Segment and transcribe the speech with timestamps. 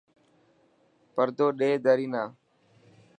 [1.13, 2.23] پردو ڏي دري نا.